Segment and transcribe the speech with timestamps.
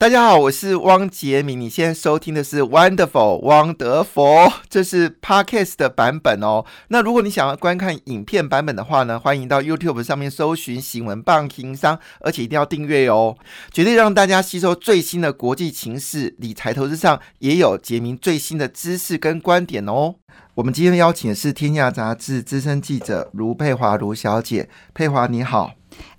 [0.00, 1.60] 大家好，我是汪杰明。
[1.60, 6.64] 你现在收听的是 Wonderful 汪德佛，这是 Podcast 的版本哦。
[6.88, 13.36] 那如果你想要观看影片版本的话呢，欢迎到 YouTube 上面搜寻“新闻棒情商”，而且一定要订阅哦，
[13.70, 20.14] 绝对让大家吸收最新的国际情势、理财投资上也有杰明最新的知识跟观点哦。
[20.54, 25.72] 我们今天邀请的是《天下杂志》资深记者卢佩华卢小姐，佩华你好。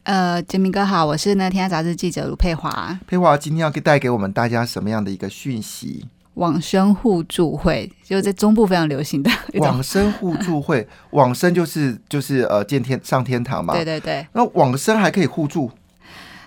[0.04, 3.00] 呃，杰明哥好，我是呢天下杂志记者卢佩华。
[3.06, 6.06] 佩华今天要带给我们大家什么样的一个讯息？
[6.36, 10.88] 往生互助会，就在中部非常流行的往生互助会。
[11.12, 13.74] 往生就是就是呃见天上天堂嘛。
[13.76, 14.26] 对对对。
[14.34, 15.70] 那往生还可以互助。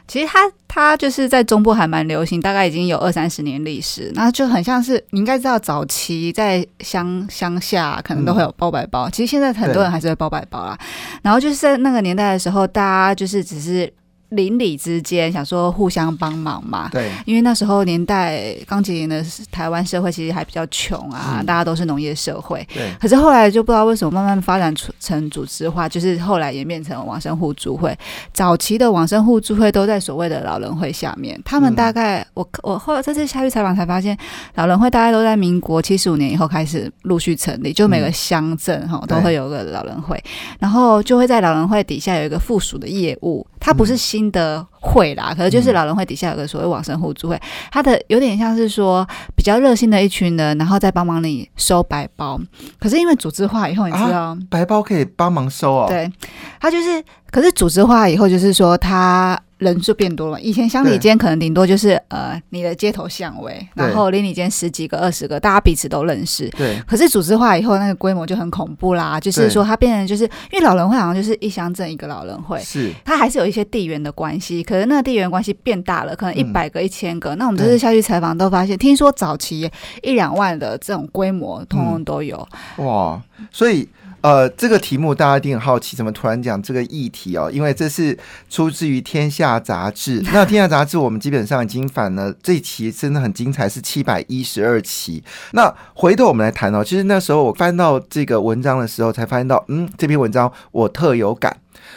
[0.07, 10.79] 其实它它就是在中部还蛮流行，大概已经有二三十年历史，那就很像是你应该知道，早期在乡乡下可能都会有包白包，其实现在很多人还是会包白包啦。
[11.23, 13.93] 然后就是在那个年代的时候，大家就是只是。
[14.35, 22.91] 邻里之间想说互相帮忙嘛，对，因为那时候年代刚结营的台湾社会其实还比较穷啊，大家都是农业社会，对。
[23.01, 27.97] 可是后来就不知道为什么慢慢发展出成组织化，就是后来演变成往生互助会。
[28.33, 34.17] 早期的往生互助会都在所谓的老人会下面，他们大概我我后来这次下去采访才发现，
[34.55, 40.23] 老人会大概都在民国七十五年以后开始陆续成立，就每个乡镇哈都会有个老人会，
[40.59, 44.31] 然后就会在老人会底下有一个附属的业务，它不是新。
[44.35, 52.37] 的会啦，可能就是老人会底下有个所谓往生互助会，它的有点像是说比较热心的一群人，然后再帮忙你收白包。
[52.81, 55.87] 可是因为组织化以后，你知道白包可以帮忙收哦。
[55.87, 56.11] 对，
[56.59, 59.41] 他就是，可是组织化以后，就是说他。
[59.59, 66.49] 人就变多了，以前乡里间可能顶多就是呃你的街头巷尾，然后邻里间十几个、二十个，大家彼此都认识。
[66.51, 66.81] 对。
[66.87, 77.35] 可是组织化以后，那个规模就很恐怖啦，就是说它变成就是因为老人会好像就是一乡镇一个老人会，是它还是有一些地缘的关系，可是那个地缘关系变大了，可能一百个、一千个。
[77.37, 79.71] 那我们这次下去采访都发现，听说早期
[80.03, 82.47] 一两万的这种规模，通通都有。
[82.79, 83.89] 哇，所以。
[84.25, 87.51] 呃，这个题目大家一定很好奇，怎么突然讲这个议题哦？
[87.53, 88.19] 因为这是
[88.49, 90.23] 出自于《天下杂志》。
[90.33, 95.23] 那《天下杂志》我们基本上已经反了，这期真的很精彩，是七百一十二期。
[95.53, 101.55] 那回头我们来谈哦，其实那时候我翻到这个文章的时候，才发现到，嗯，这篇文章我特有感。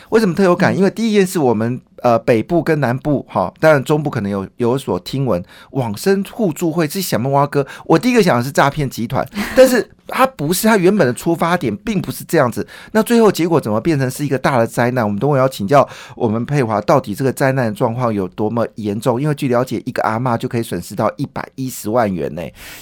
[0.09, 0.77] 为什么特有感？
[0.77, 7.65] 因为第一件事，我们呃北部跟南部哈，当然中部可能有有所听闻，往生互助会是小木蛙哥。
[7.85, 12.65] 我第一个想的是诈骗集团， 但是他不是，他原本的出发点并不是这样子。
[12.91, 15.03] 那最后结果怎么变成是一个大的灾难？
[15.03, 19.21] 我们等会要请教我们佩华，到底这个灾难状况有多么严重？
[19.21, 22.41] 因为据了解，一个阿妈就可以损失到一百一十万元呢，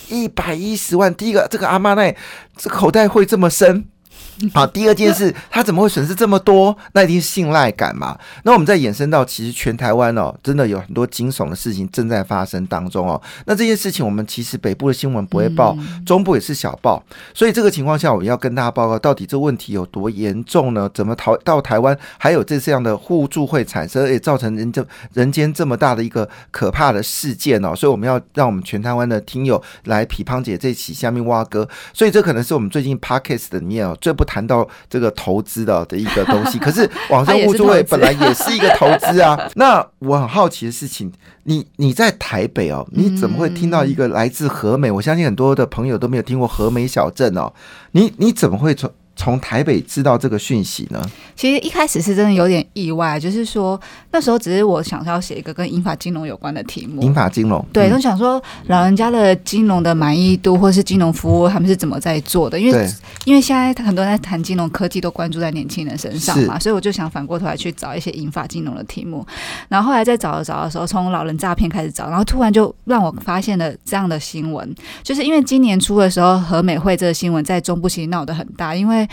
[0.10, 1.14] 一百一十万。
[1.16, 2.16] 第一个，这个阿妈那
[2.56, 3.86] 这口袋会这么深？
[4.54, 6.78] 好，第二件事，他怎么会损失这么多？
[6.94, 8.18] 那一定是信赖感嘛。
[8.44, 13.22] 那我们再延伸到，其实全台湾哦，真的有很多惊悚的事情正在发生当中哦。
[13.46, 17.02] 那这件事情，我们其实北部的新闻不会报，中部也是小报。
[17.34, 20.90] 所以这个情况下，我要跟大家报告，到底这问题有多严重呢？
[20.94, 27.74] 怎么逃到台湾，还有这这样的互助会产生，也造成人这人间这么大的一个可怕的事件哦。
[27.74, 31.68] 所以我们要让我们全台湾的听友来批判姐这起下面挖哥。
[31.94, 34.26] 所以这可能是我们最近 podcast 里面哦最不。
[34.26, 39.40] 谈到这个投资的的一个东西， 可是网上互助会本来也是一个投资啊。
[39.56, 41.10] 那我很好奇的事情，
[41.44, 44.92] 你你在台北哦，你怎么会听到一个来自和美？
[44.92, 47.54] 我相信很多的朋友都没有听过和美小镇哦。
[47.92, 48.92] 你你怎么会从？
[49.16, 51.02] 从台北知道这个讯息呢？
[51.36, 53.80] 其实一开始是真的有点意外，就是说
[54.12, 57.02] 那时候只是我想要写一个跟银发金融有关的题目。
[57.02, 62.60] 银发金融，对，都想说老人家的金融的满意度，或是金融服务他们是怎么在做的？
[62.60, 62.90] 因为
[63.26, 69.26] 因为现在很多人在谈金融科技，都关注在年轻人身上嘛，所以我就想反过头来去找一些银发金融的题目。
[69.70, 79.05] 然后后来在找找的时候，从老人诈骗开始找，然后突然就让我发现了这样的新闻，就是因为今年初的时候，和美会这个新闻在中部其实闹得很大，因为。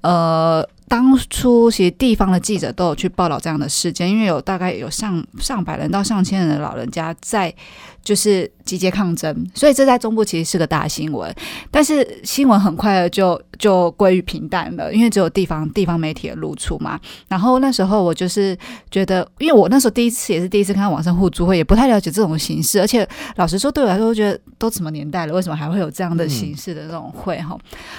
[0.00, 7.54] 呃，当初其实地方的记者都有去报道这样的事件，因为有大概有上上百人到上千人的老人家在。
[8.00, 11.34] 就是集结抗争，所以这在中部其实是个大新闻，
[11.70, 17.00] 但是新闻很快的就就归于平淡了，因为只有地方地方媒体的露出嘛。
[17.28, 18.54] 然后那时候我就是
[18.90, 27.58] 觉得，因为我那时候第一次也是第一次看到网上互助会，也不太了解这种形式，而且老实说，对我来说，我觉得都什么年代了，为什么还会有这样的形式的这种会哈？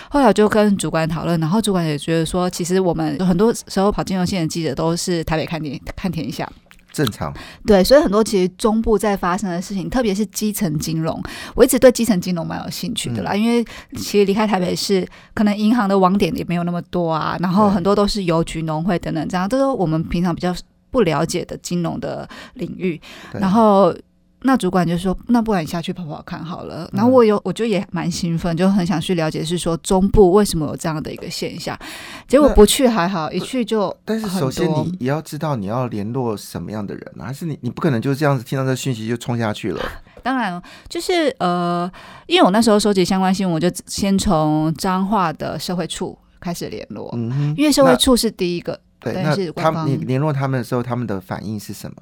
[0.10, 6.48] 后来我就跟主管讨论，然后主管也觉得说，其实我们很多时候跑金融线的记者都是台北看天看天下。
[6.92, 7.34] 正常
[7.66, 11.22] 对，所以很多其实中部在发生的事情，特别是基层金融，
[11.56, 13.36] 我一直对基层金融蛮有兴趣的啦。
[13.36, 13.64] 因为
[13.96, 20.54] 其实离开台北市，可能银行的网点也没有那么多啊，然后很多都是邮局、农会等等这样，都是我们平常比较
[20.92, 23.00] 不了解的金融的领域。
[23.34, 23.94] 然后
[24.44, 31.78] 那主管就说：“那不然你下去跑跑看好了。”然后我有，我就也蛮兴奋，就很想去了解，是说中部为什么有这样的一个现象。
[32.28, 33.96] 结果不去还好，一去就……
[34.06, 37.26] 但是首先你也要知道你要联络什么样的人啊？
[37.26, 39.82] 还是你你不可能就这样子听到这讯息就冲下去了？
[40.24, 41.92] 当然，就是呃，
[42.28, 51.98] 因为我那时候收集相关新闻，我就先从彰化的社会处开始联络，嗯，因为社会处是第一个，对，那他们你联络他们的时候，他们的反应是什么？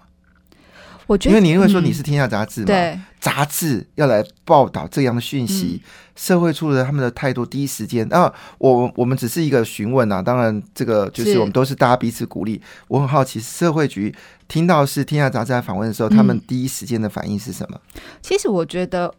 [1.08, 5.82] 我觉得，因为你因为说你是天下杂志嘛，杂志要来报道这样的讯息，
[6.16, 12.62] 社会处的他们的态度第一时间啊，我我们只是一个询问啊，当然这个就是我们都是大家彼此鼓励。
[12.90, 14.14] 我很好奇，社会局
[14.48, 17.80] 听到是天下杂志来访问的时候，他们第一时间的反应是什么？
[18.22, 19.14] 其实我觉得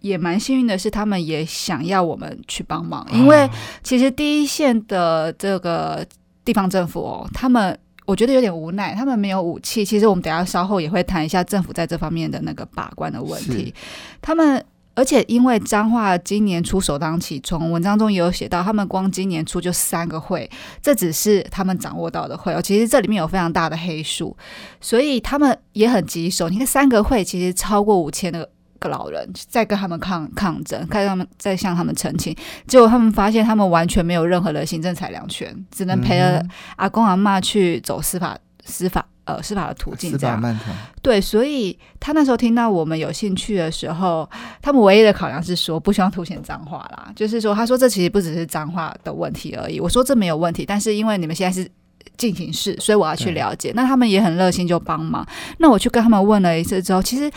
[0.00, 3.48] 也蛮幸运的是，他们也想要我们去帮忙，因为
[3.82, 6.06] 其实第一线的这个
[6.44, 7.78] 地方政府哦，他们。
[8.04, 9.84] 我觉得有点无奈，他们没有武器。
[9.84, 13.72] 其实我们等下稍后也会谈一下政府在这方面的那个把关的问题。
[14.20, 14.64] 他们
[14.94, 20.48] 而且因为彰化今年初首当其冲，文章中也有写到，他们光今年初就三个会，
[20.82, 22.62] 这只是他们掌握到的会哦。
[22.62, 24.36] 其实这里面有非常大的黑数，
[24.80, 26.48] 所以他们也很棘手。
[26.48, 28.48] 你看三个会，其实超过五千个。
[28.84, 32.36] 个老人在跟他们抗抗争，看他们在向他们澄清，
[32.66, 36.44] 结果他们发现他们完全没有任何的行政裁量权，只能陪着
[36.76, 40.60] 阿公阿妈去走司法司法呃司法的途径这样。
[41.00, 44.28] 对，所以他那时候听到我们有兴趣的时候，
[44.60, 49.80] 他们唯一的考量是说不希望凸显脏话啦，就是说他说这其实不只是脏话的问题而已。
[49.80, 51.66] 我说这没有问题，但是因为你们现在是
[52.18, 53.72] 进行式，所以我要去了解。
[53.74, 55.26] 那他们也很热心就帮忙。
[55.58, 57.30] 那我去跟他们问了一次之后，其实。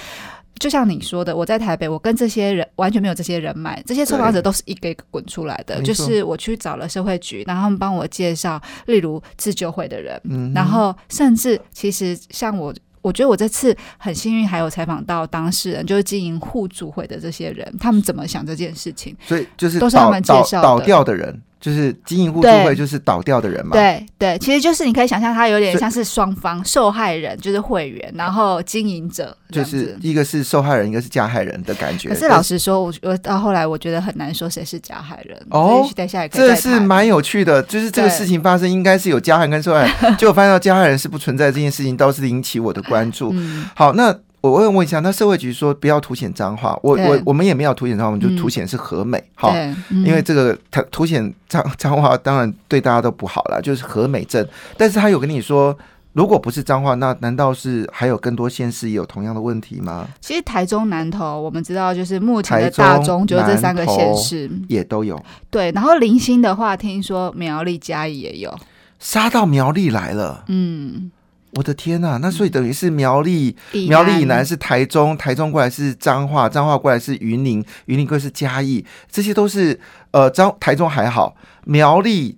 [0.59, 5.81] 就像你说的，我在台北，我跟这些人完全没有这些人脉，这些受访者都是一个一个滚出来的。
[5.81, 10.21] 就是我去找了社会局，然后他们帮我介绍，例如自救会的人，
[10.53, 19.15] 然后甚至其实像我，我觉得我这次很幸运，还有采访到当事人，就是经营互助会的这些人，他们怎么想这件事情？
[19.25, 21.41] 所以就是都是他们介绍倒掉的人。
[21.59, 23.71] 就是经营互助会，就是倒掉的人嘛。
[23.71, 32.09] 对对，其实就是你可以想象，他有点像是双方受害人，就是会员，然后经营者，就是一个是受害人，一个是加害人的感觉。
[32.09, 35.37] 可是老实说，我我到后来我觉得很难说谁是加害人。
[35.49, 43.33] 哦，等下这是蛮有趣的，就是这个事情发生应该是有加害跟受害人，结果发现到加害人是不存在这件事情，倒是引起我的关注。
[43.75, 44.15] 好，那。
[44.39, 49.53] 我问问一下，那社会局说不要凸显脏话，我我我们也没有凸显脏话，我们就凸显是和美，好，
[49.89, 54.47] 因为这个它凸显脏脏话，当然对大家都不好了，就是和美症。
[54.77, 55.75] 但是他有跟你说，
[56.13, 60.07] 如果不是脏话，那难道是还有更多县市也有同样的问题吗？
[60.21, 65.19] 其实台中南投我们知道，就是目前的大中就是这三个县市也都有。
[65.49, 68.55] 对，然后零星的话，听说苗栗嘉义也有，
[68.99, 71.11] 杀到苗栗来了，嗯。
[71.51, 73.55] 我的天呐，那所以等于是苗栗，
[73.87, 79.79] 苗栗以南是台中，台中过来是彰化，彰化过来是云林，云林过来是嘉义，这些都是
[80.11, 81.35] 呃，彰台中还好，
[81.65, 82.37] 苗栗、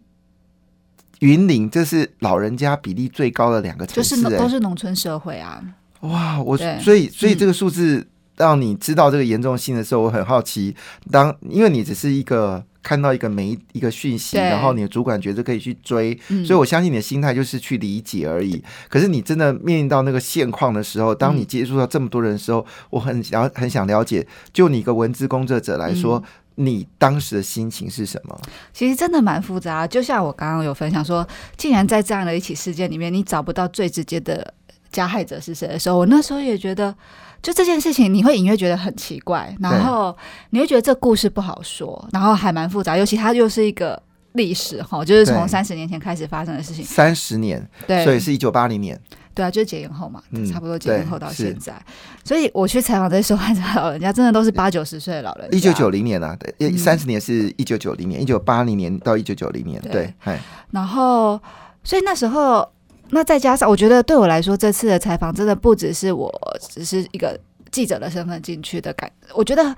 [1.19, 5.61] 云林这是老人家比例最高的两个城市，都是农村社会啊。
[6.01, 8.07] 哇，我所以所以这个数字
[8.37, 10.75] 让你知道这个严重性的时候，我很好奇，
[11.11, 12.63] 当因为你只是一个。
[12.81, 18.63] 看到一个媒一个讯息，然后你的主管觉得可以去追，所以我相信你的心态就是去理解而已。
[18.87, 26.23] 可是你真的面临到那个现况的时候，当你接触到这么多人的时候，我很想很想了解，就你一个文字工作者来说，
[26.55, 28.39] 你当时的心情是什么？
[28.73, 29.85] 其实真的蛮复杂。
[29.85, 34.53] 就像我刚刚有分享说，竟然在这样的一起事件里面，你找不到最直接的
[34.91, 36.95] 加害者是谁的时候，我那时候也觉得。
[37.41, 40.15] 就这件事情，你会隐约觉得很奇怪，然后
[40.49, 44.01] 你会觉得这故事不好说，然后还蛮复杂，尤其它又是一个
[44.33, 46.83] 历史哈，就是从三十年前开始发生的事情。
[46.83, 48.99] 三十年，对，所以是一九八零年。
[49.33, 51.73] 对啊，就是解严后嘛，差不多解严后到现在。
[52.25, 55.47] 所以我去采访这些受害者老人家，真的都是八九十岁的老人。
[55.53, 60.13] 一九九零年啊，对，三十年是一九九零年，一九八零年到一九九零年，对，
[60.71, 61.41] 然后，
[61.85, 62.69] 所以那时候。
[63.11, 66.31] 那再加上，我觉得对我来说，这次的采访真的不只是我
[66.69, 67.39] 只是一个
[67.71, 69.75] 记者的身份进去的感，我觉得。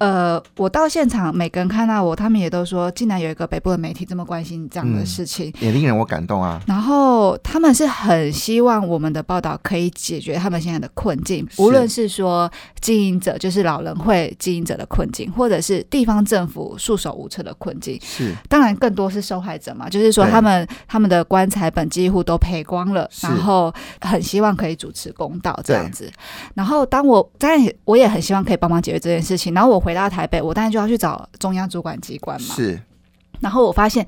[0.00, 6.58] 呃，我到现场，每个人看到我，他们也都说，竟然有一个北部的媒体这么关心这样的事情，也令人我感动啊。
[6.66, 18.00] 然后他们是很希望我们的报道可以解决他们现在的困境，无论是说经营者，就是老人会经营者的困境，或者是地方政府束手无策的困境。
[18.02, 26.10] 是，当然更多是受害者嘛，就是说他们他们的棺材本几乎都赔光了，然后很希望可以主持公道这样子。
[26.54, 29.89] 然后当我当然我也很希望可以帮忙解决这件事情，然后我回。
[29.90, 32.54] 回到台北，我当然就要去找中央主管机关嘛。
[32.54, 32.80] 是，
[33.40, 34.06] 然后我发现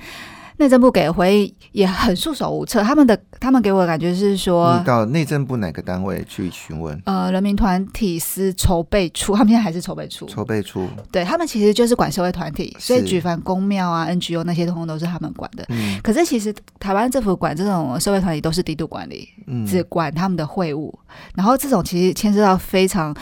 [0.58, 2.84] 内政部给的回应也很束手无策。
[2.84, 6.96] 他们的他们给我的感觉是说，你到内政部哪个单位去询问？
[7.04, 10.24] 呃，人民团体司筹备处，他们现在还是筹备处。
[10.26, 15.64] 筹备处，对他们其实就是管社会团体，所以举凡公庙啊、NGO 那些，通通都是他们管的。
[15.70, 20.96] 嗯可是其实台湾政府管这种社会团体都是低度管理，嗯，只管他们的会务，
[21.34, 23.12] 然后这种其实牵涉到非常。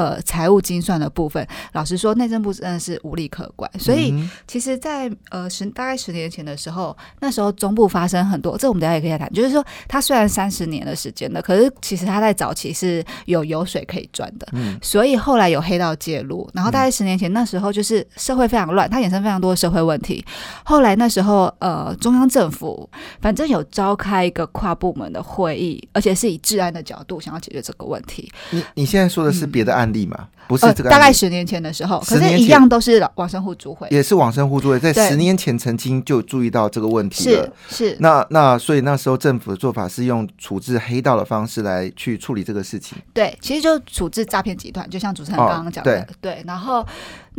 [0.00, 3.70] 呃，财务精算的部分，老实说，内政部真的是无力可管。
[3.78, 9.30] 所以，嗯其实在，呃十大概十年前的时候，那时候中部发生很多，这我们等一下也可以来谈。
[9.34, 16.48] 就是说，它虽然三十年的时间了，可是其实它在早期是有油水可以赚的，嗯所以后来有黑道介入。
[16.54, 20.24] 然后大概十年前那时候，就是社会非常乱，它衍生非常多的社会问题。
[20.64, 22.88] 后来那时候，呃，中央政府
[23.20, 28.32] 反正有召开一个跨部门的会议，而且是以治安的角度想要解决这个问题。
[28.48, 30.28] 你你现在说的是别的案例嘛？
[30.48, 37.52] 不是呃，这个大概十年前的时候，可是一样都是往生互助会，也是往生互助会，在十年前曾经就注意到这个问题是了。
[37.68, 37.96] 是。
[38.00, 42.98] 那那所以那时候政府的做法是用处置黑道的方式来去处理这个事情。
[43.14, 46.42] 对，其实就处置诈骗集团，就像主持人哦刚刚讲的，对。
[46.44, 46.84] 然后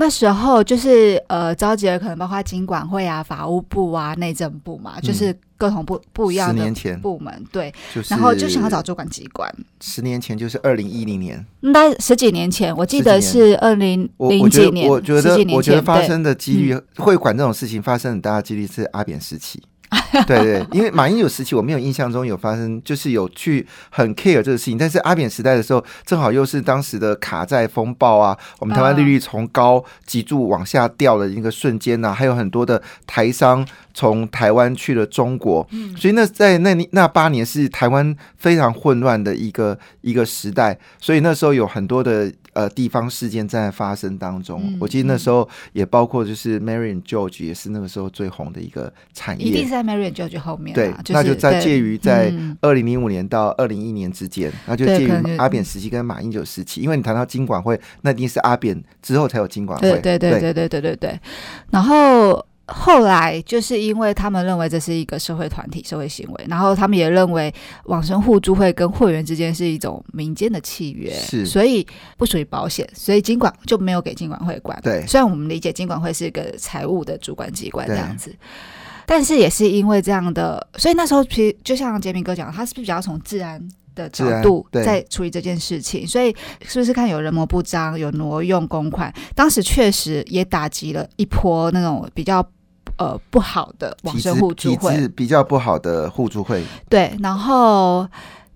[0.01, 7.72] 那时候就是呃，召集了可能包括经管会啊、法务部啊、内政部嘛，就是各种不不一样的年前部门，对。
[7.93, 9.48] 就是，然后就想要找主管机关。
[9.79, 19.62] 十年前就是二零一零年，应该十几年前，我记得是二零零几年，我觉得十几年我觉得发生的几率会管这种事情发生很大的几率是阿扁时期。
[20.27, 44.62] 对对，因为马英九时期我没有印象中有发生，就是有去很 care 这个事情，但是阿扁时代的时候，正好又是当时的卡债风暴啊，我们台湾利率从高急速往下掉的那个瞬间呐、还有很多的台商从台湾去了中国，嗯所以那在那那八年是台湾非常混乱的一个一个时代，所以那时候有很多的呃地方事件在发生当中。
[44.63, 49.71] 嗯我记得那时候也包括就是 marian George 也是那个时候最红的一个产业一定是。
[49.71, 56.81] 在 marian George 后面对啦，，那就在介于在嗯二零零五年到二零一年之间，那就介于阿扁时期跟马英九时期。
[56.81, 59.91] 因为你谈到经管会，那一定是阿扁之后才有经管会。
[59.91, 61.19] 对对对对对对对对。
[61.69, 67.54] 然后后来就是因为他们认为这是一个社会团体、社会行为，然后他们也认为
[67.86, 71.86] 网生互助会跟会员之间是一种民间的契约，是所以
[72.18, 74.80] 不属于保险，所以经管就没有给经管会管。
[74.82, 78.36] 对虽然我们理解经管会是一个财务的主管机关这样子。
[79.06, 83.62] 但是也是因为这样的，所以那时候其实就像杰明哥讲，他是不是比较从治安
[83.94, 86.34] 的角度对在处理这件事情，所以
[86.66, 92.48] 是不是看有人模不张，有挪用公款，当时确实也打击了一波那种比较
[93.01, 98.08] 呃不好的往体生互助会，质比较不好的互助会，对，然后。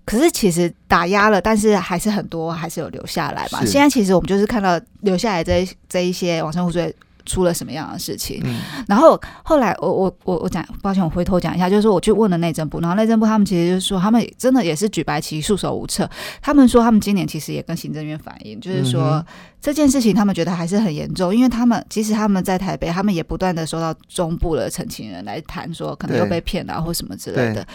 [0.08, 3.64] 可是其实打压了，但是还是很多还是有留下来嘛。
[3.64, 6.94] 现在其实我们就是看到留下来这一这一些网生互助会
[7.26, 16.08] 出了什么样的事情，嗯，然后后来我我我我讲，抱歉，我回头讲一下，就是说我去问了内政部，然后内政部他们其实就是说，他们真的也是举白旗，束手无策。
[16.40, 19.24] 他们说他们今年其实也跟行政院反映，就是说、嗯
[19.58, 27.66] 这件事情他们觉得还是很严重，因为他们即使他们在台北，他们也不断的收到中部的澄清人来谈说可能又被骗了、啊、或什么之类的，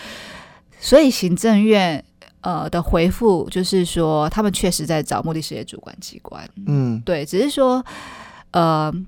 [0.79, 2.01] 所以行政院。
[2.43, 7.85] 呃的回复就是说，他们确实在找目的事业主管机关，嗯，对，只是说，
[8.49, 9.05] 呃，地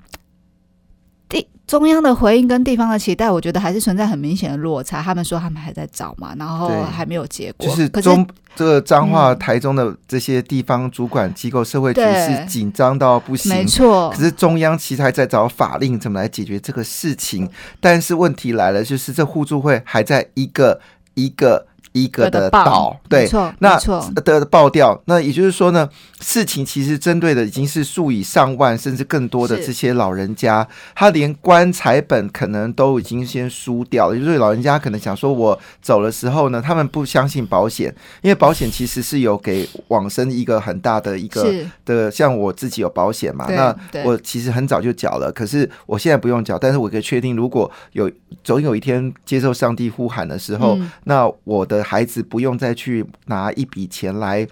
[1.65, 5.01] 中央的回应跟地方的期待，我觉得还是存在很明显的落差。
[5.01, 7.67] 他们说他们还在找嘛，然后对还没有结果。
[7.67, 13.65] 就是中这个彰化、嗯台中的这些地方主管机构、社会局对是紧张到不行没。
[13.65, 20.79] 错可，是中央其实还在找法令怎么来解决这个事情，但是问题来了，就是这互助会还在一个
[21.15, 25.87] 一个一个的报岛，对，错，那错，的爆掉，那也就是说呢，
[26.19, 34.15] 事情其实针对的已经是数以上万甚至更多的这些老人家，他连棺材本可能都已经先输掉了。
[34.15, 41.53] 也就是老人家可能想说，我走的时候呢，他们不相信保险，因为保险其实是有给往生一个很大的一个，
[41.85, 48.09] 的，像我自己有保险嘛，那我其实很早就缴了，可是我现在不用缴，但是我可以确定，如果有
[48.43, 50.89] 总有一天接受上帝呼喊的时候，嗯。
[51.05, 54.47] 那我的孩子不用再去拿一笔钱来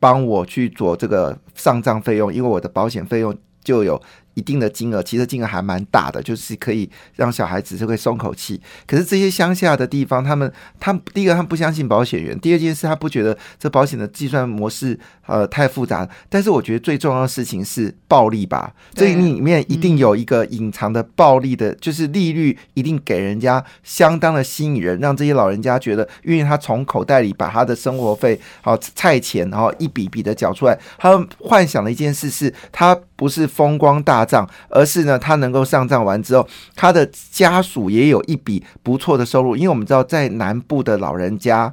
[0.00, 4.00] 帮我去做这个上账费用，因为我的保险费用就有
[4.34, 8.60] 一定的金额，其实金额还蛮大的，就是可以让小孩子就会松口气。
[8.86, 16.08] 可是这些乡下的地方，他们他们第一个他不相信保险员，第二件事他不觉得这保险的计算模式呃太复杂。
[16.28, 41.72] 但是我觉得最重要的事情是暴利吧，这里面一定有一个隐藏的暴利的，就是利率一定给人家相当的吸引人，让这些老人家觉得，因为他从口袋里把他的生活费、好菜钱，然后一笔笔的缴出来，他们幻想的一件事是，他不是风光大账，而是呢，他能够上账完之后，他的家属也有一笔不错的收入，因为我们知道在南部的老人家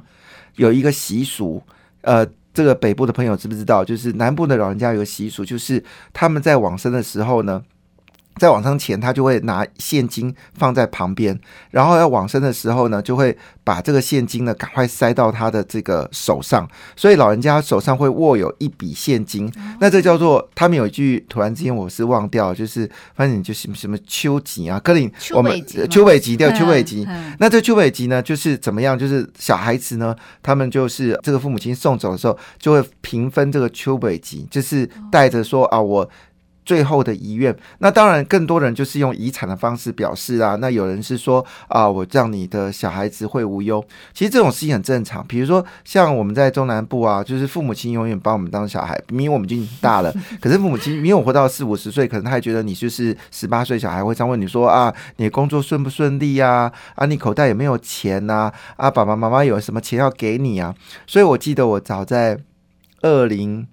[0.56, 1.62] 有一个习俗，
[2.02, 2.26] 呃。
[2.52, 3.84] 这个北部的朋友知不知道？
[3.84, 7.62] 就是南部的老人家有个习俗，就是他们在往生的时候呢。
[8.40, 11.38] 在往生前，他就会拿现金放在旁边，
[11.72, 16.66] 然后要往生的时候呢，就会把这个现金呢赶快塞到他的这个手上，
[16.96, 19.52] 所以老人家手上会握有一笔现金。
[19.78, 25.52] 那这叫做他们有一句，突然之间我是忘掉，就是反正就是什么秋吉啊，柯林，我们
[25.90, 27.06] 秋尾吉对秋尾吉。
[27.38, 28.98] 那这秋尾吉呢，就是怎么样？
[28.98, 36.08] 就是小孩子呢，他们就是这个父母亲送走的时候，就会平分这个秋尾吉，就是带着说啊我。
[36.64, 40.56] 最后的遗愿，那当然更多人就是用遗产的方式表示啊。
[40.56, 43.84] 那有人是说啊，我让你的小孩子会无忧。
[44.12, 45.26] 其实这种事情很正常。
[45.26, 56.70] 比如说像我们在中南部啊，就是父母亲永远把我们当小孩，明明我们已经大了， 可是父母亲明明我活到四五十岁，可能他还觉得你就是十八岁小孩，会这样问你说啊，你工作顺不顺利呀？
[56.94, 58.52] 啊，你口袋有没有钱呐？
[58.76, 60.74] 啊，爸爸妈妈有什么钱要给你啊？
[61.06, 62.38] 所以我记得我早在
[63.02, 63.66] 二零。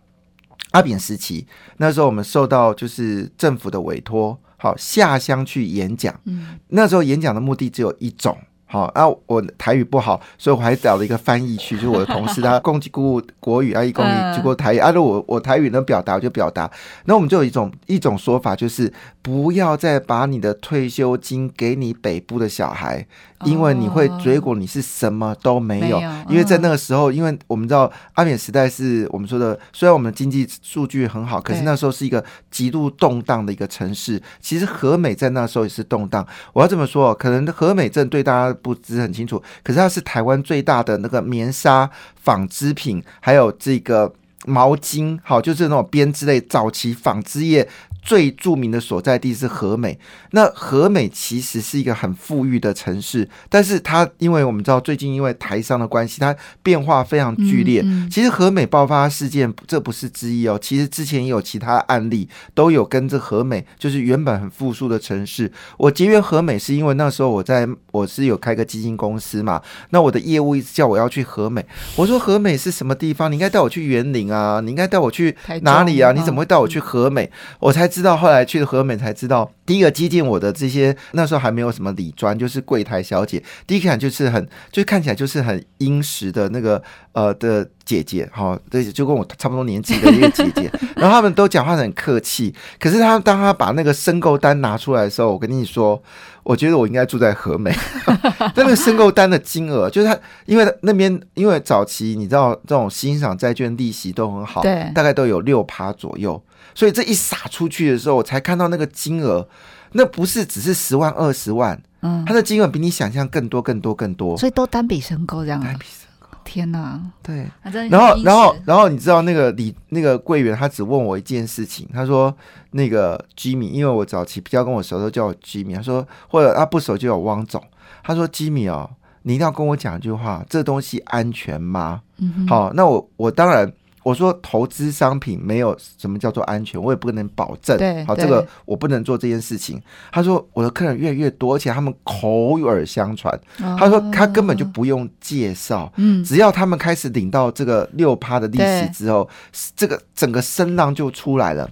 [0.78, 6.14] 阿扁时期，那时候我们受到就是政府的委托，好下乡去演讲。
[6.26, 8.38] 嗯，那时候演讲的目的只有一种。
[8.70, 14.06] 好，啊，我台语不好，所以我还找了一个翻译去，就是我的同事，他共几顾国语啊，一共
[14.36, 16.70] 几顾台语，啊，如果我台语能表达，我就表达。
[17.06, 23.08] 那我们就有一种一种说法，就是不要再把你的退休金给你北部的小孩，
[23.46, 26.02] 因为你会结果你是什么都没有。
[26.28, 32.22] 因为在那个时候，因为我们知道阿扁时代是我们说的，虽然我们经济数据很好，可是那时候是一个
[32.52, 34.22] 极度动荡的一个城市。
[34.42, 36.28] 其实和美在那时候也是动荡。
[36.52, 38.57] 我要这么说，可能和美镇对大家。
[38.62, 44.14] 不知很清楚，可是它是台湾最大的那个棉纱纺织品，还有这个
[44.46, 47.68] 毛巾，好，就是那种编织类早期纺织业。
[48.04, 50.00] 最著名的所在地是和美，
[50.32, 57.84] 那和美其实是一个很富裕的城市，但是它因为我们知道最近因为台商的关系，它变化非常剧烈。
[58.10, 65.52] 其实和美爆发事件这不是之一哦，其实之前也有其他案例都有跟这和美，就是原本很富庶的城市。
[65.76, 71.66] 我结缘和美是因为那时候我在我是有开个基金公司嘛，那我的业务一直叫我要去和美，
[71.98, 73.30] 我说和美是什么地方？
[73.30, 76.12] 你应该带我去园林啊，你应该带我去哪里啊？
[76.12, 77.30] 你怎么会带我去和美？
[77.60, 77.88] 我才。
[77.98, 86.80] 知道后来去了和美才知道，第一个接近我的这些那时候还没有什么礼装，就是柜台小姐，第一看就是很，就看起来就是很殷实的那个
[87.14, 96.00] 呃的姐姐，哈，对，就跟我差不多年纪的一个姐姐， 然后他们都讲话很客气，可是他当他把那个申购单拿出来的时候，我跟你说，
[96.48, 106.42] 我觉得我应该住在和美，但 那个申购单的金额，就是他因为那边因为早期你知道这种欣赏债券利息都很好，对，大概都有六趴左右。
[106.74, 109.46] 所以这一撒出去的时候，我才看到那个金额，
[109.92, 116.07] 那不是只是十万二十万，嗯，它的金额比你想象更多更多更多，所以都单笔申购这样，单笔申购，
[116.48, 117.46] 天哪，对，
[117.90, 122.34] 然后然后然后你知道那个李那个柜员他只问我一件事情，他说
[122.72, 127.62] 那个吉米，因为我早期比较跟我熟都叫我吉米，他说或者他不熟就有汪总，
[128.04, 128.90] 他说吉米哦，
[129.24, 132.02] 你一定要跟我讲一句话，这东西安全吗？
[132.20, 133.72] 嗯，好，那我我当然。
[134.08, 137.78] 我说投资商品没有什么叫做安全，我也不能保证。
[137.78, 139.82] 对好，这个我不能做这件事情。
[140.14, 143.38] 他说我的客人越来越多，而且他们口耳相传。
[143.78, 149.28] 他说他根本就不用介绍，嗯，只要他们开始领到这个六趴的利息之后，
[149.76, 151.70] 这个整个声浪就出来了。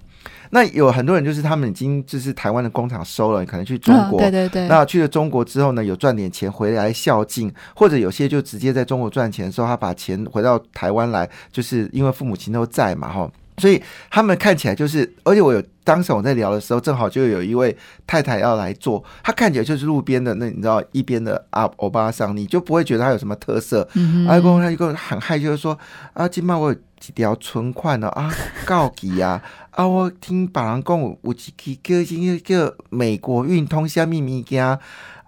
[0.50, 4.68] 那有很多人就是他们已经就是台湾的工厂收了，可能去中国，对对对。
[4.68, 13.30] 那去了中国之后呢，有赚点钱回来孝敬，或者有些就直接在中国赚钱的时候，他把钱回到台湾来，就是因为父母亲都在嘛，哈。
[13.58, 17.74] 所以他们看起来就是，而且我有当时我在聊的时候，正好就有一位
[18.06, 23.88] 太太要来做，她看起来就是路边的那你知道一边的阿欧巴桑，你就不会觉得她有什么特色。
[24.28, 25.78] 阿公他一个很害羞说
[26.12, 28.08] ：“啊，今晚我有几条存款哦？
[28.08, 28.32] 啊，
[28.66, 29.42] 告急啊！
[29.70, 34.78] 啊，我听别人讲有一支叫叫叫美国运通虾米物件，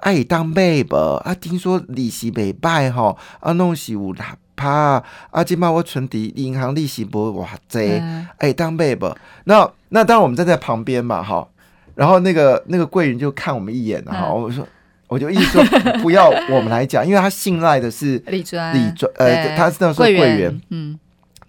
[0.00, 0.96] 爱当买不？
[0.96, 5.00] 啊，听说利息未歹吼，啊，弄是有啦。”怕
[5.30, 5.44] 啊！
[5.44, 8.02] 即摆我存伫银行利息不哇贼
[8.38, 9.16] 哎，当贝不？
[9.44, 11.46] 那那当然我们站在旁边嘛，哈。
[11.94, 14.34] 然后那个那个柜员就看我们一眼，哈。
[14.34, 14.66] 我说
[15.06, 15.64] 我就意思说
[16.02, 20.98] 不要我们来讲，因为他信赖的是 李专李专呃，他是那时候柜员，嗯。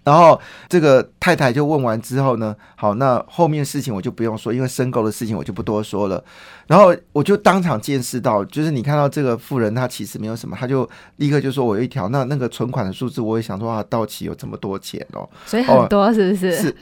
[0.02, 6.22] 然后这个太太就问完之后呢，好，那后面事情我就不用说，因为申购的事情我就不多说了。
[6.66, 16.56] 然后我就当场见识到，就是你看到这个富人，他其实没有什么，他就立刻就说我有一条，那那个存款的数字，我也想说啊，到期有这么多钱哦，所以很多是不是？
[16.56, 16.76] 是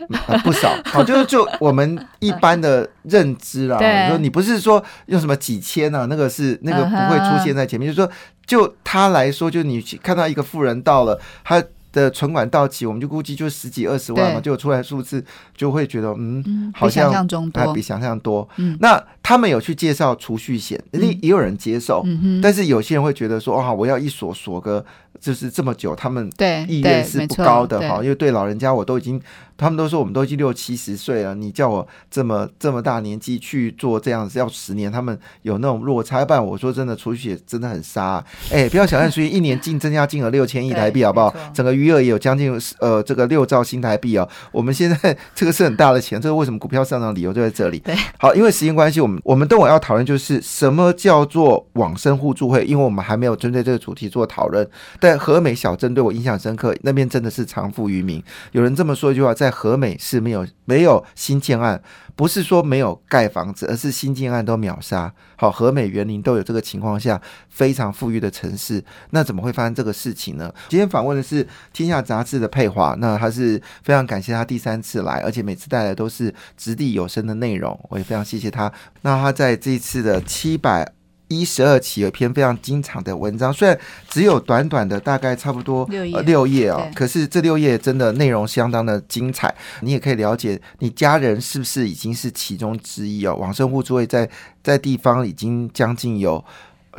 [0.44, 0.70] 不少。
[0.84, 3.78] 好，就是就我们一般的认知啦，
[4.08, 8.12] 说你不是说用什么几千啊，那个是那个不会出现在前面，就是说
[8.46, 11.64] 就他来说，就你看到一个富人到了他。
[11.92, 15.24] 的存款到期，我们就估计就十几二十万嘛，就出来数字
[15.56, 17.12] 就会觉得嗯，好像
[17.54, 18.48] 还比想象多。
[18.80, 22.04] 那他们有去介绍储蓄险，那也有人接受，
[22.42, 24.84] 但是有些人会觉得说，哇，我要一锁锁个。
[25.20, 26.30] 就是这么久，他们
[26.68, 29.20] 意愿是不高的哈，因为对老人家我都已经，
[29.58, 36.24] 他们都说我们都已经六七十岁了，你叫我这么这么大年纪去做这样子要十年，他们有那种落差。
[36.24, 41.34] 办我说真的，储蓄真的很杀， 哎，不要小看储蓄，一年净增加金额六千亿台币，好不好？
[41.52, 44.28] 整个余额也有将近呃这个六兆新台币哦。
[44.52, 47.80] 我们现在这个是很大的钱，这个为什么股票上涨理由就在这里。
[47.80, 54.64] 对，好，因为时间关系，我们我们等会要讨论就是什么叫做往生互助会，因为我们还没有针对这个主题做讨论，
[55.00, 55.08] 但。
[55.08, 58.22] 在和美小镇对我印象深刻，那边真的是长富于民。
[58.52, 61.82] 有人这么说一句话，在在和美是没有没有新建案，
[62.14, 65.12] 不是说没有盖房子，而是新建案都秒杀。
[65.36, 70.52] 好，和美园林都有这个情况下，非常富裕的城市，那怎么会发生这个事情呢？
[70.68, 78.70] 今天访问的是《天下杂志》的佩华，那他是非常感谢他第三次来，而且每次带来都是掷地有声的内容，我也非常谢谢他。
[79.02, 80.97] 那他在这一次的七百。
[81.28, 89.54] 一十二期有一篇非常精彩的文章，虽然只有短短的大概差不多六页六页哦，可是这六页真的内容相当的精彩。
[89.82, 93.34] 你也可以了解你家人是不是已经是其中之一哦。
[93.36, 94.28] 往生互助会在
[94.62, 96.42] 在地方已经将近有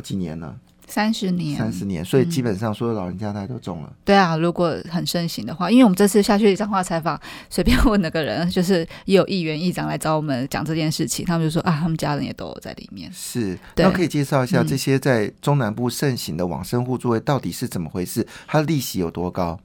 [0.02, 0.56] 几年了。
[0.90, 3.92] 三十年，三十年，所以基本上所有老人家大家都中了。
[4.04, 13.08] 对啊，如果很盛行的话，因为我们这次下去彰化采访，随便问了个人，就是也有议员、议长来找我们讲这件事情，他们就说啊，他们家人也都在里面。
[13.12, 18.26] 是，那可以介绍一下这些在中南部盛行的往生互助会到底是怎么回事？
[18.48, 19.58] 它的利息有多高？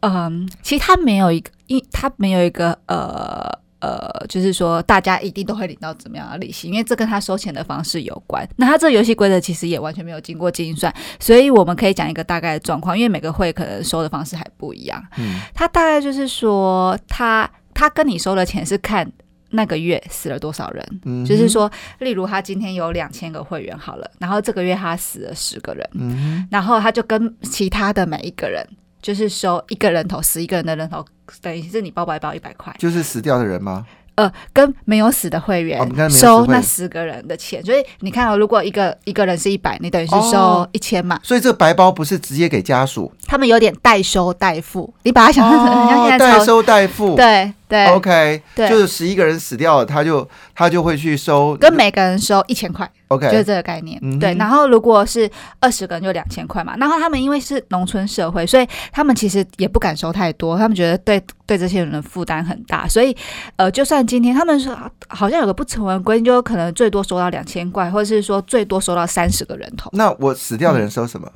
[0.00, 3.65] 嗯，其实它没有一个，因它没有一个呃。
[3.80, 8.46] 呃，就是说，大家一定都会领到怎么样的利息，因为这跟他收钱的方式有关。
[8.56, 15.02] 那他这个游戏规则其实也完全没有经过精算，所以我们可以讲一个大概的状况，因为每个会可能收的方式还不一样。
[15.18, 19.06] 嗯，他大概就是说，他他跟你收的钱是看
[19.50, 28.66] 那个月死了多少人，嗯，就是说，例如他今天有两千个会员好了，然后这个月他死了十个人，嗯，然后他就跟其他的每一个人。
[29.06, 31.04] 就是收一个人头，死一个人的人头，
[31.40, 32.74] 等于是你包白包一百块。
[32.76, 33.86] 就是死掉的人吗？
[34.16, 35.78] 呃，跟没有死的会员
[36.10, 41.20] 收那十个人的钱，所以你看哦，如果一个一个人是一百，你等于是收一千嘛。
[41.22, 52.88] 所以这个白包不是直接给家属，他们有点代收代付，你把它想象成 像现在代收代付，对对，OK，就是十一个人死掉了，他就他就会去收，跟每个人收一千块。
[53.08, 54.00] OK，就是这个概念。
[54.18, 56.76] 对，然后如果是二十个人就两千块嘛。
[56.76, 62.88] 然后他们因为是农村社会，所以他们其实也不敢收太多，他们觉得对对这些人的负担很大。
[62.88, 63.16] 所以
[63.56, 64.76] 呃，就算今天他们说
[65.08, 69.88] 好像有个不成文规定，就可能最多收到两千块，或者是说最多收到三十个人头。
[69.92, 71.30] 那我死掉的人收什么？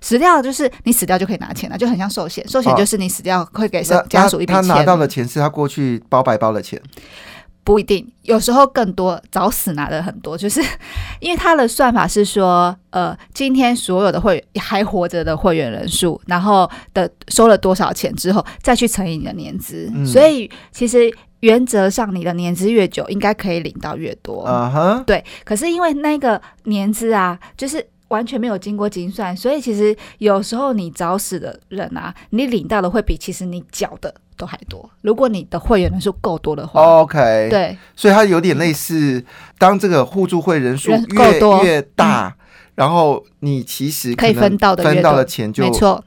[0.00, 2.46] 死掉就是你死掉就可以拿钱了，就很像寿险。
[2.48, 4.62] 寿险就是你死掉会给家属一笔钱。
[4.62, 6.80] 他拿到的钱是他过去包白包的钱。
[7.62, 10.60] 不一定，有时候更多早死拿的很多，就是
[11.20, 24.42] 因为他的算法是说，呃，今天所有的会员还活着的会员人数，然后的收了多少钱之后，再去乘以你的年资，所以其实原则上你的年资越久，应该可以领到越多。
[24.42, 25.22] 啊哈，对。
[25.44, 34.14] 可是因为那个年资啊，就是完全没有经过精算，所以其实有时候你找死的人啊，你领到的会比其实你缴的。
[34.40, 39.22] 都还多，如果你的会员人数够多的话，OK，对，所以它有点类似，
[39.58, 42.34] 当这个互助会人数越越大，
[42.74, 45.62] 然后你其实可以分到的分到的钱就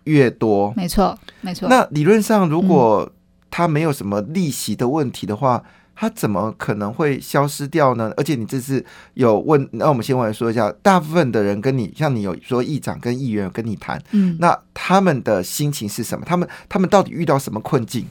[0.06, 1.70] 越多，没错，没错。
[1.70, 3.08] 那理论上，如果
[3.52, 5.63] 它没有什么利息的问题的话。
[5.96, 8.12] 它怎么可能会消失掉呢？
[8.18, 16.26] 而且你这次有问，那我们先来说一下，大部分的人跟你，像你有说议长跟议员有跟你谈，嗯，那他们的心情是什么？
[16.26, 18.06] 他们他们到底遇到什么困境？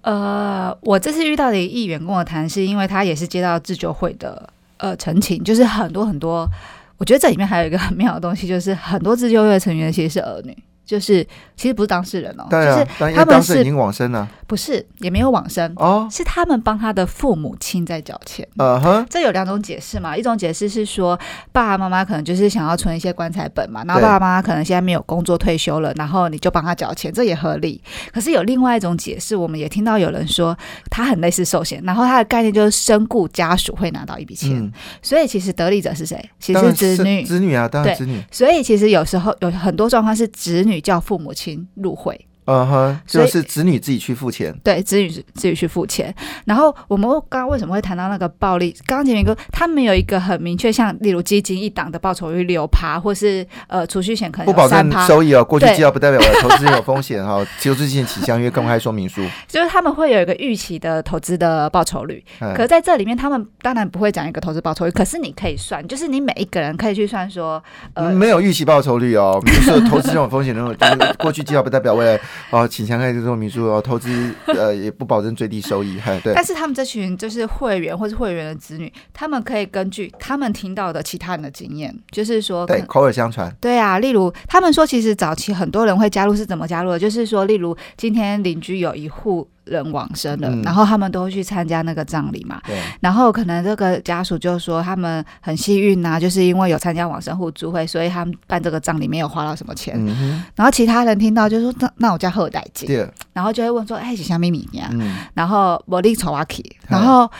[0.00, 6.48] 呃，我这次遇到的议员跟我谈，是因为他也是接到自救会的呃陈情，就是很多很多，
[6.96, 10.56] 我觉得这里面还有一个很妙的东西，就是很多自救会的成员其实是儿女。
[10.86, 18.46] 就是其实不是当事人哦，对啊，就是他们是已经往生了，不是也没有往生哦，是他们帮他的父母亲在缴钱。
[18.56, 21.18] 呃哼，这有两种解释嘛，一种解释是说
[21.50, 27.82] 爸爸妈妈可能就是想要存一些棺材本嘛，然后爸爸妈妈可能现在没有工作退休了，然后你就帮他缴钱，这也合理。
[28.12, 30.56] 可是有另外一种解释，我们也听到有人说
[30.88, 34.72] 他很类似寿险，然后他的概念就是身故家属会拿到一笔钱，
[35.02, 36.16] 所以其实得利者是谁？
[36.38, 38.22] 其实是子女，子女啊，当然子女。
[38.30, 42.26] 所以其实有时候有很多状况是子女叫父母亲入会。
[42.46, 46.14] 嗯哼，就是子女自己去付钱，对，子女自己去付钱。
[46.44, 48.74] 然后我们刚刚为什么会谈到那个暴利？
[48.86, 55.44] 刚刚前面哥他们有一个很明确，像例如基金一档的报酬率六趴，或是呃储蓄险可能不保证收益哦。
[55.44, 57.44] 过去绩效不代表我的投资有风险哈。
[57.60, 62.24] 求资前起相约公开说明书，就是他们会有一个预期的投资的报酬率。
[62.38, 67.62] 可是在这里面，他们当然不会讲一个投资报酬率，可是你可以算，就是你每一个人可以去算说，
[67.94, 69.42] 呃，没有预期报酬率哦。
[69.44, 72.20] 比如说投资这种风险那种， 过去绩效不代表未来。
[72.50, 76.34] 哦，请强开这种民宿哦，投资呃也不保证最低收益，哈，对。
[76.34, 83.54] 但是他们这群就是会员或是会员的子女，他们可以根据他们听到的其他人的经验，就是说，对，口耳相传。
[83.60, 86.98] 对啊，例如他们说，其实早期很多人会加入是怎么加入的？
[86.98, 89.48] 就是说，例如今天邻居有一户。
[89.66, 92.60] 人往生了，然后他们都会去参加那个葬礼嘛。
[92.66, 92.80] 对。
[93.00, 99.94] 然后可能这个家属就说他们很幸运呐，就是因为有参加往生互助会，所以他们办这个葬礼没有花到什么钱。
[99.98, 103.08] 嗯然后其他人听到就说：“那那我叫贺代金。”对。
[103.32, 105.16] 然后就会问说：“哎，是虾米米呀？”嗯。
[105.34, 107.30] 然后我立丑阿 k 然后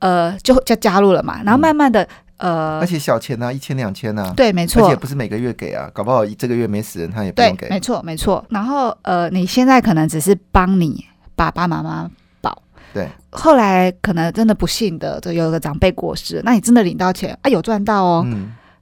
[0.00, 1.40] 呃就就加入了嘛。
[1.44, 2.06] 然后慢慢的
[2.38, 4.32] 呃，而且小钱呢，一千两千呢。
[4.36, 4.86] 对，没错。
[4.86, 7.68] 而且不是每个月给啊，搞不好这个月没死人，他也不用给。
[7.68, 8.44] 没错，没错。
[8.50, 11.04] 然后呃，你现在可能只是帮你
[11.38, 12.62] 爸爸妈妈保。
[12.92, 18.26] 对，后来可能真的不幸的，就有个长辈过世，那你真的领到钱啊，有赚到哦，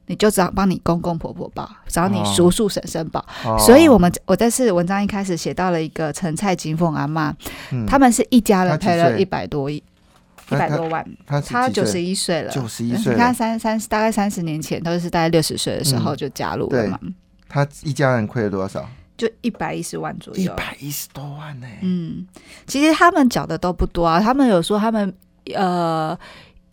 [0.07, 3.25] 你就只要帮你公公婆婆报，找你叔叔婶婶报。
[3.59, 7.35] 所以，我们我这次文章一开始写到了一个陈蔡金凤阿妈，
[7.87, 9.83] 他们是一家人赔了一百多亿，
[10.51, 11.05] 一百多万。
[11.27, 16.99] 他九十一岁了，九十一岁，你看三三大概三十年前都是大概六十岁的时候就加入了嘛。
[17.49, 18.88] 他一家人亏了多少？
[19.16, 21.66] 就一百一十万左右，一百一十多万呢。
[21.83, 22.26] 嗯，
[22.66, 24.20] 其实他们缴的都不多啊。
[24.20, 25.12] 他们有说他们
[25.55, 26.18] 呃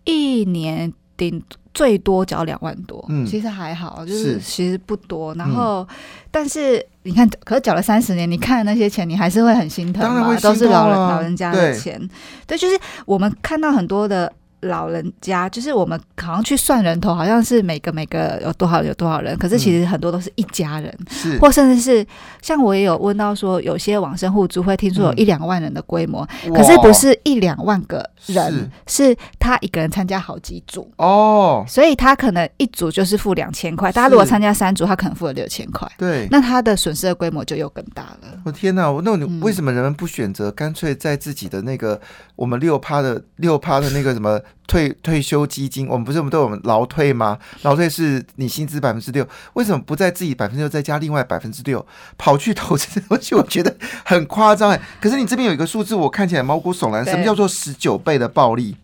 [0.04, 1.42] 一年顶
[1.74, 5.34] 最多缴两万多，嗯，其实还好，就是其实不多。
[5.36, 5.88] 然后，
[6.30, 12.00] 但是你看，可是缴了三十年，你看那些钱，你还是会很心疼嘛，都是老人老人家的钱。
[12.46, 14.32] 对，就是我们看到很多的。
[14.64, 21.38] 老人家就是我们好像去算人头，好像是每个每个有多少有多少人，可是其实很多都是一家人，是。
[21.40, 22.06] 或甚至是
[22.42, 29.16] 像我也有问到说，有些往生互助会听说有一两万人的规模，可是不是一两万个人，是。
[29.40, 30.90] 他一个人参加好几组。
[30.98, 38.40] 哦，所以他可能一组就是付两千块，大家如果参加三组，他可能付了六千块，对，那他的损失的规模就又更大了。
[38.46, 42.00] 我天哪，那你为什么人们不选择干脆在自己的那个
[42.36, 44.40] 我们六趴的六趴的那个什么？
[44.68, 47.38] 退退休基金，我们不是我们都有劳退吗？
[47.64, 51.86] 劳退是你薪资百分之六，为什么不在自己百分之六再加另外百分之六
[52.18, 53.36] 跑去投资东西？
[53.36, 54.82] 我觉得很夸张哎。
[55.02, 57.04] 可是你这边有一个数字，我看起来毛骨悚然。
[57.06, 58.76] 什么叫做十九倍的暴利？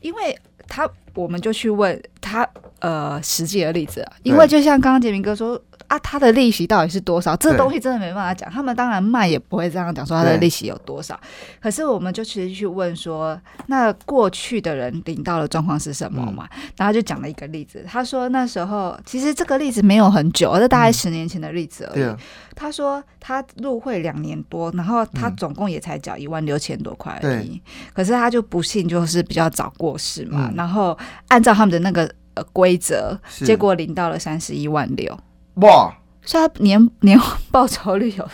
[0.00, 2.48] 因为他，我们就去问他
[2.80, 4.12] 呃实际的例子啊。
[4.22, 5.60] 因为就像刚刚杰明哥说。
[5.88, 7.34] 啊，他的利息到底是多少？
[7.36, 8.50] 这个东西真的没办法讲。
[8.50, 11.18] 他们当然卖也不会这样讲，说他的利息有多少。
[11.60, 16.46] 可是我们就其实去问说，那过去的人领到的状况是什么嘛？
[16.76, 17.84] 然后就讲了一个例子。
[17.88, 22.16] 他说那时候其实这个例子没有很久，这大概十年前的例子而已。
[22.54, 27.58] 他说他入会两年多，然后他总共也才缴一万六千多块而已。
[27.94, 30.52] 可是他就不幸就是比较早过世嘛。
[30.54, 30.98] 然后
[31.28, 35.18] 按照他们的那个呃规则，结果领到了三十一万六。
[35.60, 35.94] 哇！
[36.24, 37.18] 所以他年年
[37.50, 38.28] 报酬率有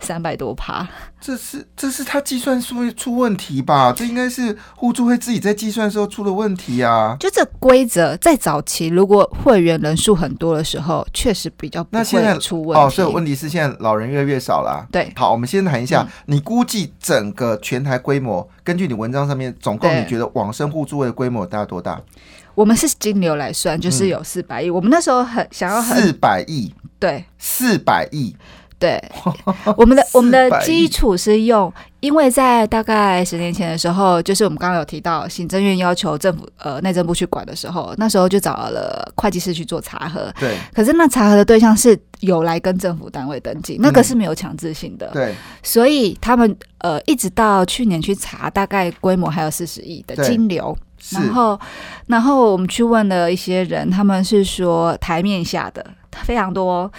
[0.00, 0.86] 三百多趴，
[1.18, 3.90] 这是这是他计算出出问题吧？
[3.90, 7.16] 这应该是互助会自己在计算时候出了问题啊！
[7.18, 12.84] 就这规则在早期，如果会员人数很多的时候，确实比较那现在出问题。
[12.84, 14.86] 哦，所以问题是现在老人越来越少了。
[14.92, 21.98] 对，好，我们先谈一下，你估计整个全台规模，根据你文章上面总共你觉得往生互助会的规模大概多大？
[22.58, 24.68] 我们是金牛来算，就是有四百亿。
[24.68, 28.34] 我们那时候很想要四百亿，对，四百亿，
[28.78, 29.02] 对。
[29.76, 40.32] 我们的我们的基础是用，因为在大概十年前的时候，就是我们刚刚有提到行政院要求政府呃内政部去管的时候，那时候就找了会计师去做查核。
[40.38, 40.56] 对。
[40.72, 45.10] 可是那查核的对象是有来跟政府单位登记，那个是没有强制性的。
[45.12, 45.34] 对。
[45.62, 50.76] 所以他们呃一直到去年去查，大概规模还有四十亿的金流。
[51.10, 51.58] 然后，
[52.06, 55.84] 然后我们去问了一些人，他们是说台面下的
[56.24, 56.90] 非常多。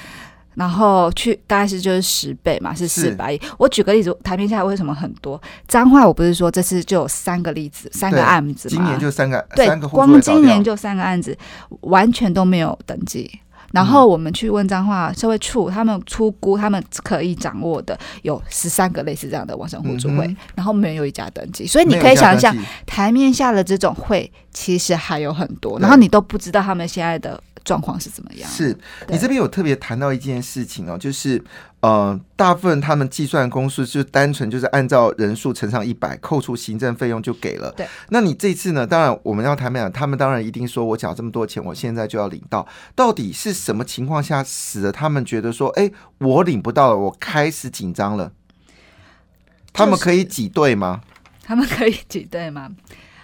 [0.60, 3.40] 然后去大概是就是十倍嘛，是四百亿。
[3.58, 5.42] 我举个例子，台面下为什么很多？
[5.70, 11.38] 脏话我不是说这次就有三个例子，三个案子今年就三个，对，三个光今年就三个案子，
[11.80, 13.32] 完全都没有登记。
[13.72, 21.66] 然后我们去问彰化社会处，他们出估他们可以掌握的有十三个类似这样的网上互助会，然后没有一家登记。
[21.66, 22.54] 所以你可以想象，
[22.86, 27.42] 台面下的这种会其实还有很多，然后你都不知道他们现在的。
[27.64, 28.50] 状况是怎么样？
[28.50, 31.44] 是你这边有特别谈到一件事情哦，就是
[31.82, 37.72] 呃，大部分他们计算公式就单纯就是按照人数乘上一百，扣除行政费用就给了。
[37.72, 38.86] 对，那你这次呢？
[38.86, 42.68] 当然我们要谈讲，他们当然一定说我缴这么多钱，我现在就要领到。
[42.96, 48.32] 到底是什么情况下使得他们觉得说，哎，我领不到了，我开始紧张了？
[49.72, 51.02] 他们可以挤兑吗？
[51.44, 52.70] 他们可以挤兑吗？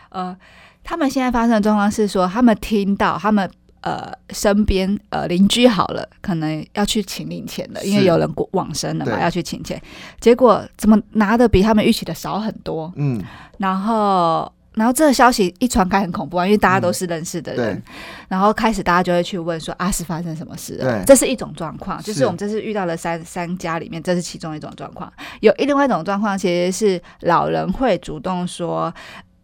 [0.09, 0.35] 呃，
[0.83, 3.49] 他们现在发生的状况是说，他们听到他们。
[3.85, 9.79] 呃，身边呃邻居好了，可能要去请领钱了，因为有人过往生了嘛，要去请钱。
[10.19, 12.91] 结果怎么拿的比他们预期的少很多？
[12.95, 13.23] 嗯，
[13.59, 17.79] 然后然后这个消息一传开很恐怖啊，因为大家都是认识的人，
[18.27, 21.03] 然后开始大家就会去问说啊，是发生什么事了？
[21.05, 25.13] 这是一种状况，就是我们这次遇到了三三家里面，这是其中一种状况。
[25.41, 28.91] 有另外一种状况，其实是老人会主动说。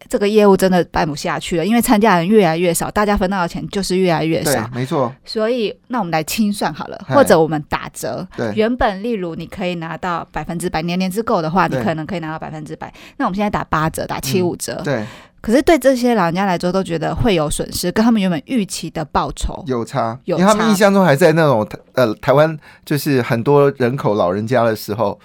[0.10, 4.70] 这个业务真的办不下去了，因为参加人越来越少，大家分到的钱就是越来越少。
[4.74, 5.14] 没错。
[5.24, 8.28] 所以，那我们来清算好了，或者我们打折。
[8.36, 8.52] 对。
[8.56, 12.92] 原本，例如你可以拿到百分之百，年年之购的话，你可能可以拿到百分之百。
[13.18, 14.82] 那我们现在打八折，打七五折。
[14.84, 15.06] 对。
[15.40, 20.20] 可是对这些老人家来说，都觉得会有损失，跟他们原本预期的报酬有差。
[20.26, 25.20] 因为他们印象中还在那种呃台湾，就是很多人口老人家的时候。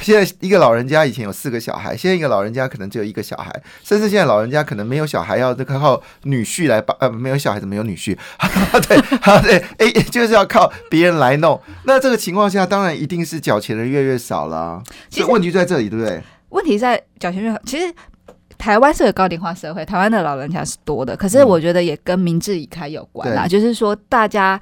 [0.00, 3.50] 现在一个老人家以前有四个小孩，现在一个老人家可能只有一个小孩，
[3.82, 8.16] 甚至现在老人家可能没有小孩，要这个靠女婿来把，呃，没有小孩怎么有女婿？
[8.88, 9.00] 对，
[9.42, 11.60] 对，哎，就是要靠别人来弄。
[11.84, 14.82] 那这个情况下，当然一定是缴钱的越来越少了。
[15.08, 16.20] 其实问题在这里，对不对？
[16.50, 17.56] 问题在缴钱越……
[17.64, 17.94] 其实
[18.58, 24.60] 台湾是个高龄化社会，台湾的老人家是多的，可是我觉得也跟明智已开有关啦，就是说大家。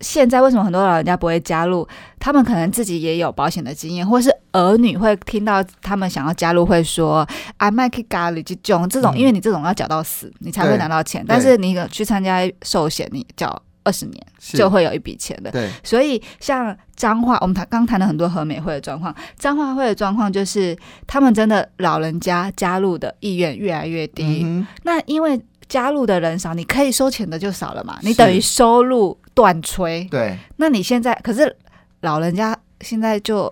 [0.00, 1.86] 现在为什么很多老人家不会加入？
[2.20, 11.24] 他们可能自己也有保险的经验，或是儿女会听到他们想要加入，会说啊，麦克咖喱这种这种，因为你这种要缴到死，你才会拿到钱。
[11.26, 15.50] 但是你去参加寿险，你缴二十年就会有一笔钱的。
[15.50, 24.44] 对，所以像彰化，我们谈刚谈了很多和美会的状况，彰化会的状况就是他们真的老人家加入的意愿越来越低。
[24.82, 29.18] 那因为加入的人少，你可以收钱的就少了嘛，你等于收入。
[29.38, 31.56] 断吹，对，那你现在可是
[32.00, 33.48] 老人家现在就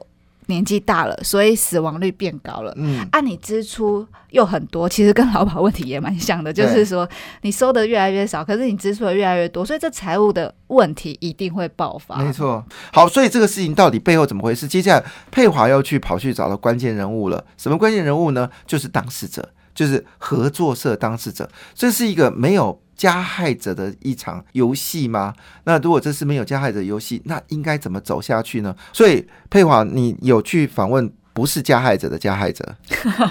[0.47, 2.73] 年纪大了，所以死亡率变高了。
[2.77, 7.09] 嗯，按你支出又很多，其实跟劳保问题也蛮像的，就是说
[7.43, 12.17] 你收的越来越少，可是你支出的越来越多，所以这财务的问题一定会爆发。
[12.17, 14.67] 没错，好，所以这个事情到底背后怎么回事？
[14.67, 18.51] 接下来佩华要去跑去找到关键人物了，什么关键人物呢？
[18.67, 22.81] 就是当事者，就是合作社当事者，这是一个没有。
[22.97, 25.35] 加害者的一场游戏吗？
[25.65, 28.75] 那如果这是没有加害者游戏，那应该怎么走下去呢？
[28.91, 32.75] 所以佩华，你有去访问不是加害者的加害者？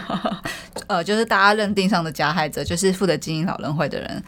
[0.86, 4.24] 呃，就是大家认定上的加害者，就是负责经营老人会的人。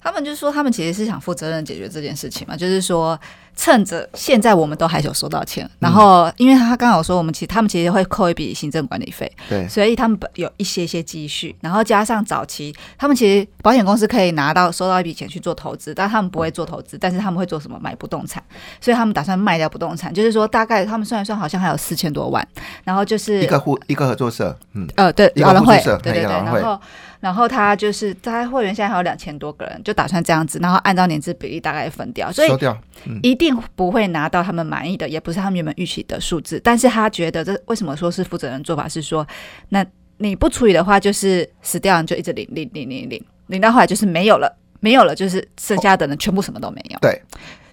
[0.00, 3.18] 他们就说，他们其实是想负责任解决这件事情嘛，就是说。
[3.58, 18.44] 趁着现在我们都还有收到钱，然后因为他刚好说我们其实他们其实会扣一笔行政管理费，对，所以他们有一些些积蓄，然后加上早期他们其实保险公司可以拿到收到一笔钱去做投资，但他们不会做投资，但是他们会做什么买不动产，
[18.78, 22.46] 所以他们打算卖掉不动产，就是说大概他们算一算好像还有四千多万，
[22.84, 24.86] 然后就是一个户一个合作社，嗯。
[24.96, 26.78] 呃对老人会对对对，然后
[27.26, 32.78] 然后他就是他会员现在还有两千多个人，就打算这样子，然后按照年资比例大概分掉，所以收掉
[33.24, 33.56] 一定。
[33.74, 36.60] 不会拿到他们满意的，也不是他们原本预期的数字。
[36.62, 38.88] 但是他觉得这为什么说是负责人做法？
[38.88, 39.26] 是说，
[39.70, 39.84] 那
[40.18, 46.98] 你不处理的话，就是死掉，你就一直领领领领领，领到后来就是没有了，没有了，就是剩下的人全部什么都没有。
[47.00, 47.20] 对。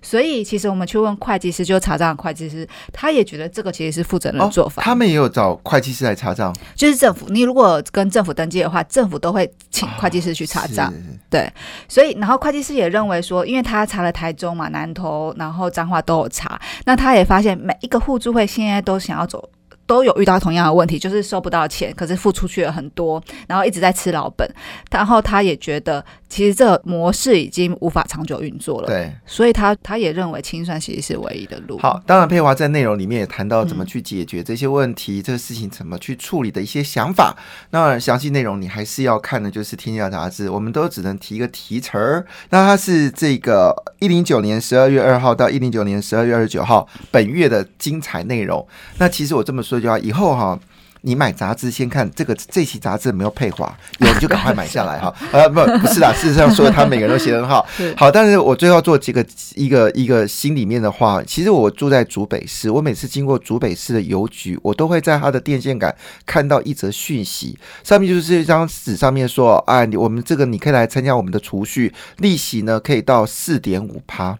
[0.03, 4.83] 所以，其实我们去问会计师，就查账的会计师，他也觉得这个其实是负责任的做法。
[4.83, 7.25] 他们也有找会计师来查账，就是政府。
[7.29, 10.93] 你如果跟政府登记的话，政府都会请会计师去查账。
[11.29, 11.51] 对，
[11.87, 19.49] 所以，然后会计师也认为说，因为他查了台中嘛、南投，然后彰化都有查，那他也发现每一个互助会现在都想要走
[19.85, 24.49] 都有遇到同样的问题，就是收不到钱，可是付出去了很多，然后一直在吃老本。
[24.89, 28.87] 然后他也觉得，其实这个模式已经无法长久运作了。
[28.87, 31.77] 对，所以他他也认为清算其实是唯一的路。
[31.77, 37.37] 好，当然佩华在内容里面也谈到怎么去解决这些问题，这个事情怎么去处理的一些想法。
[37.69, 42.25] 那详细内容你还是要看的，就是《天下杂志》，我们都只能提一个提词儿。
[42.49, 48.67] 那它是这个一零九年十二月二号到一零九年十二月二十九号本月的精彩内容。
[48.97, 50.59] 那其实我这么说句话，以后哈。
[51.05, 53.65] 你买杂志先看这个这期杂志没有配华，
[53.99, 55.13] 有你就赶快买下来哈。
[55.31, 58.09] 呃，不，不是啦， 事实上说他每个人都写得很好，好。
[58.09, 59.25] 但是我最后做几个
[59.55, 65.93] 一个一个心里面的话，其实我住在竹北市，我每次经过竹北市的邮局，我都会在它的电线杆
[66.25, 74.37] 看到一则讯息，上面就是一张纸，上面说，哎，我们这个你可以来参加我们的储蓄，利息呢可以到四点五趴。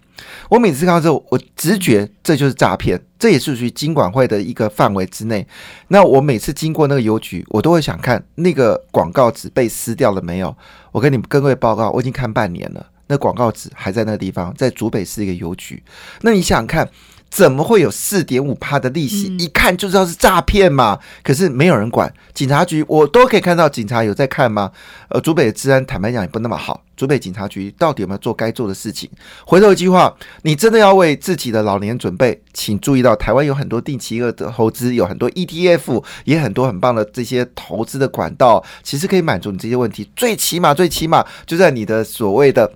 [0.49, 5.47] 我每次看到之后，我直觉这就是诈骗，这也是属于金管会的一个范围之内。
[5.87, 10.53] 那我每次经过那个邮局，我都会想看那个广告纸被撕掉了没有。
[10.91, 15.81] 我跟你们各位报告，我已经看半年了，那广告纸还在那个地方，在竹北市一个邮局。
[16.19, 16.85] 那你想想看。
[17.33, 19.35] 怎么会有四点五趴的利息？
[19.39, 20.99] 一看就知道是诈骗嘛！
[21.23, 24.71] 可是没有人管，警察局我都可以看到警察有在看吗？
[25.09, 26.83] 呃，竹北的治安坦白讲也不那么好。
[26.95, 29.09] 竹北警察局到底有没有做该做的事情？
[29.47, 40.07] 回头一句话，你真的要为自己的老年准备，请注意到台湾有很多定期额的投资，有很多 ETF，也很多很棒的这些投资的管道，其实可以满足你这些问题。
[40.15, 42.71] 最起码，最起码就在你的所谓的。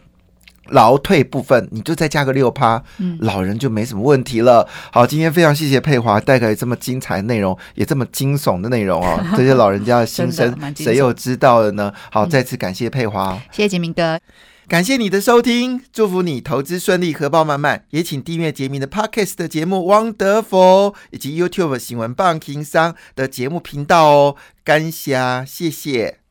[0.70, 2.82] 劳退部分，你就再加个六趴，
[3.20, 4.68] 老人就没什么问题了。
[4.92, 9.24] 好，今天非常谢谢佩华带来这么精彩内容，也这么惊悚的内容哦。
[9.38, 11.94] 这些老人家的心声，谁又知道了呢？
[12.12, 14.20] 好，再次感谢佩华，谢谢杰明哥，
[14.68, 17.86] 感谢你的收听，祝福你投资顺利，荷包满满。
[17.92, 19.78] 也请订阅杰明的 Podcast 的节目
[20.14, 24.36] 《Wonderful》，以及 YouTube 新闻棒情商的节目频道哦。
[24.64, 26.27] 感谢，谢谢。